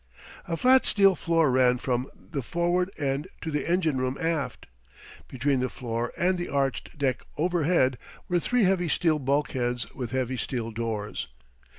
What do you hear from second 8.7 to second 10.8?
steel bulkheads with heavy steel